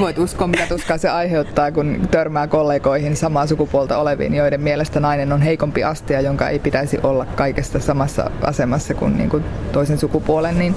[0.00, 5.32] Voit uskoa, mitä tuskaa se aiheuttaa, kun törmää kollegoihin samaa sukupuolta oleviin, joiden mielestä nainen
[5.32, 10.58] on heikompi astia, jonka ei pitäisi olla kaikesta samassa asemassa kuin, niin kuin toisen sukupuolen,
[10.58, 10.74] niin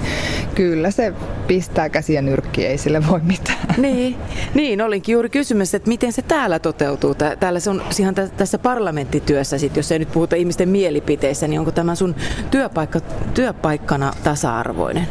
[0.54, 1.12] kyllä se
[1.46, 3.58] pistää käsiä nyrkkiä, ei sille voi mitään.
[3.76, 4.16] Niin,
[4.54, 7.14] niin olinkin juuri kysymys, että miten se täällä toteutuu.
[7.40, 11.70] Täällä se on ihan tässä parlamenttityössä, sit, jos ei nyt puhuta ihmisten mielipiteissä, niin onko
[11.70, 12.14] tämä sun
[12.50, 13.00] työpaikka,
[13.34, 15.06] työpaikkana tasa-arvoinen?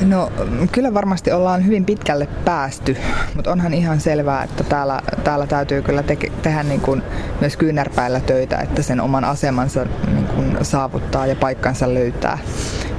[0.00, 0.30] No
[0.72, 2.96] kyllä varmasti ollaan hyvin pitkälle päästy,
[3.34, 7.02] mutta onhan ihan selvää, että täällä, täällä täytyy kyllä te- tehdä niin kuin
[7.40, 12.38] myös kyynärpäillä töitä, että sen oman asemansa niin kuin saavuttaa ja paikkansa löytää.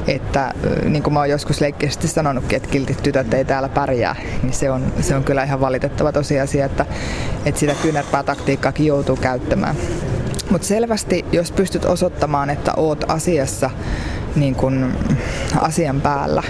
[0.07, 4.53] Että niin kuin mä oon joskus leikkisesti sanonutkin, että kiltit tytöt ei täällä pärjää, niin
[4.53, 6.85] se on, se on kyllä ihan valitettava tosiasia, että,
[7.45, 9.75] että sitä kyynärpää taktiikkaakin joutuu käyttämään.
[10.49, 13.69] Mutta selvästi, jos pystyt osoittamaan, että oot asiassa
[14.35, 14.93] niin kun
[15.59, 16.43] asian päällä,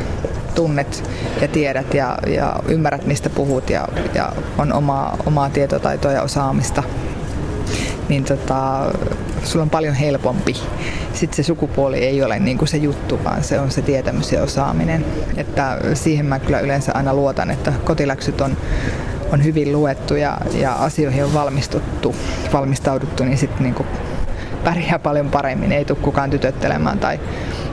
[0.56, 1.10] tunnet
[1.42, 6.84] ja tiedät ja, ja ymmärrät, mistä puhut ja, ja on omaa, omaa tietotaitoa ja osaamista,
[8.10, 8.92] niin tota,
[9.44, 10.54] sulla on paljon helpompi.
[11.14, 14.44] Sitten se sukupuoli ei ole niin kuin se juttu, vaan se on se tietämys ja
[14.44, 15.06] osaaminen.
[15.38, 18.58] Että siihen mä kyllä yleensä aina luotan, että kotiläksyt on,
[19.34, 22.16] on hyvin luettu ja, ja asioihin on valmistuttu,
[22.54, 23.76] valmistauduttu, niin sitten niin
[24.64, 25.72] pärjää paljon paremmin.
[25.72, 27.20] Ei tule kukaan tytöttelemään tai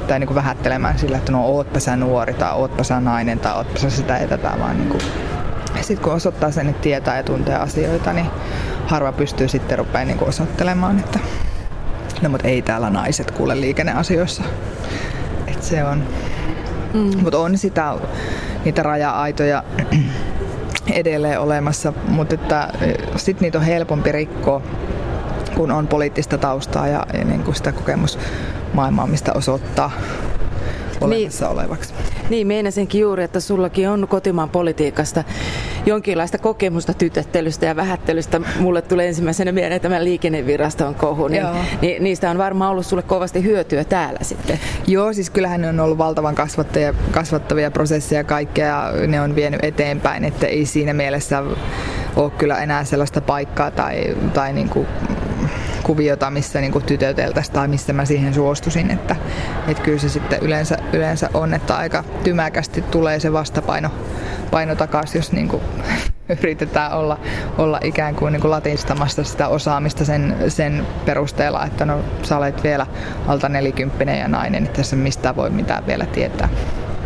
[0.08, 3.56] tai niin kuin vähättelemään sillä, että no ootpa sä nuori tai ootpa sä nainen tai
[3.56, 5.02] ootpa sä sitä ja tätä, vaan niin kuin
[5.80, 8.26] sitten kun osoittaa sen, että tietää ja tuntee asioita, niin
[8.86, 11.18] harva pystyy sitten rupeaa niin osoittelemaan, että
[12.22, 14.42] no mutta ei täällä naiset kuule liikenneasioissa.
[15.46, 16.02] Että se on.
[16.94, 17.22] Mm.
[17.22, 17.94] Mutta on sitä,
[18.64, 19.64] niitä raja-aitoja
[20.92, 22.68] edelleen olemassa, mutta että
[23.16, 24.62] sitten niitä on helpompi rikkoa,
[25.56, 28.18] kun on poliittista taustaa ja, ja niin kuin sitä kokemus
[28.74, 29.90] maailmaa, mistä osoittaa
[31.00, 31.94] olemassa niin, olevaksi.
[32.30, 35.24] Niin, meinasinkin juuri, että sullakin on kotimaan politiikasta
[35.86, 38.40] jonkinlaista kokemusta tytöttelystä ja vähättelystä.
[38.60, 41.46] Mulle tulee ensimmäisenä mieleen tämä liikenneviraston kohu, niin,
[41.80, 44.60] niin niistä on varmaan ollut sulle kovasti hyötyä täällä sitten.
[44.86, 46.34] Joo, siis kyllähän ne on ollut valtavan
[47.12, 51.42] kasvattavia prosesseja kaikkea ja ne on vienyt eteenpäin, että ei siinä mielessä
[52.16, 54.86] ole kyllä enää sellaista paikkaa tai, tai niin kuin
[55.82, 58.90] kuviota, missä niin kuin tytöteltäisiin tai missä mä siihen suostusin.
[58.90, 59.16] Että,
[59.68, 63.90] että kyllä se sitten yleensä, yleensä on, että aika tymäkästi tulee se vastapaino
[64.50, 65.62] paino takaisin, jos niin kuin
[66.40, 67.18] yritetään olla,
[67.58, 72.62] olla ikään kuin, niin kuin latinstamassa sitä osaamista sen, sen perusteella, että no sä olet
[72.62, 72.86] vielä
[73.26, 76.48] alta nelikymppinen ja nainen, että tässä mistään voi mitään vielä tietää.